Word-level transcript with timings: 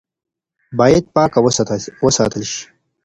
باید 0.77 1.05
پاکه 1.15 1.39
وساتل 2.09 2.41
شي. 2.51 2.63